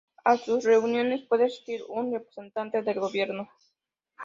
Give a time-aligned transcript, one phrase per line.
[0.25, 3.47] A sus reuniones puede asistir un representante del Gobierno.